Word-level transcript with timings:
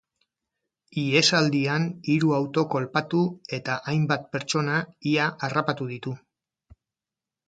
Ihesaldian 1.01 1.83
hiru 2.13 2.31
auto 2.37 2.63
kolpatu 2.75 3.19
eta 3.57 3.75
hainbat 3.91 4.25
pertsona 4.37 4.79
ia 5.13 5.29
harrapatu 5.49 5.89
ditu. 5.93 6.15